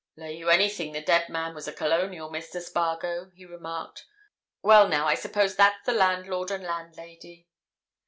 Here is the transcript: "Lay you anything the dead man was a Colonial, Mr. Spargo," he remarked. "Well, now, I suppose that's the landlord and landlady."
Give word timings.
"Lay 0.17 0.35
you 0.35 0.49
anything 0.49 0.93
the 0.93 1.01
dead 1.03 1.29
man 1.29 1.53
was 1.53 1.67
a 1.67 1.71
Colonial, 1.71 2.27
Mr. 2.31 2.59
Spargo," 2.59 3.29
he 3.35 3.45
remarked. 3.45 4.07
"Well, 4.63 4.87
now, 4.89 5.05
I 5.05 5.13
suppose 5.13 5.55
that's 5.55 5.85
the 5.85 5.93
landlord 5.93 6.49
and 6.49 6.63
landlady." 6.63 7.47